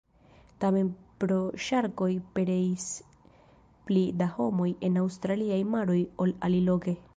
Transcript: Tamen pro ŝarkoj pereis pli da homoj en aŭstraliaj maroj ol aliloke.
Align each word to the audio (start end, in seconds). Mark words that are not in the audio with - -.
Tamen 0.61 0.87
pro 1.23 1.35
ŝarkoj 1.65 2.07
pereis 2.37 2.87
pli 3.91 4.03
da 4.23 4.31
homoj 4.41 4.69
en 4.89 4.99
aŭstraliaj 5.05 5.63
maroj 5.77 6.01
ol 6.27 6.37
aliloke. 6.49 6.99